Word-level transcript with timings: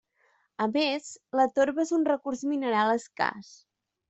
A 0.65 0.67
més, 0.77 1.09
la 1.41 1.45
torba 1.59 1.83
és 1.85 1.93
un 1.99 2.09
recurs 2.09 2.43
mineral 2.55 2.95
escàs. 2.97 3.53